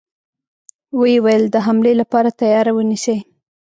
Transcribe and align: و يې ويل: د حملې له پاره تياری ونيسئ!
و 0.97 1.01
يې 1.11 1.17
ويل: 1.25 1.43
د 1.49 1.55
حملې 1.65 1.93
له 1.99 2.05
پاره 2.11 2.31
تياری 2.39 2.71
ونيسئ! 2.75 3.17